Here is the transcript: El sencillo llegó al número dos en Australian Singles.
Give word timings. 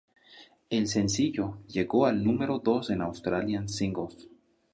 El 0.71 0.87
sencillo 0.87 1.59
llegó 1.67 2.07
al 2.07 2.23
número 2.23 2.57
dos 2.57 2.89
en 2.89 3.03
Australian 3.03 3.69
Singles. 3.69 4.27